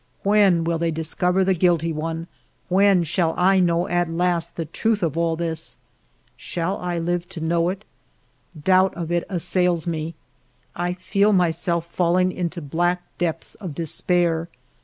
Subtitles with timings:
[0.23, 2.25] When will thev dis cover the guilty one;
[2.69, 5.77] when shall I know at last the truth of all this?
[6.35, 7.85] Shall I live to know it?
[8.59, 10.15] Doubt of it assails me:
[10.75, 14.49] I feel myself falling into black depths of despair.